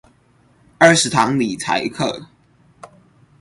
[0.79, 2.25] 二十堂理財課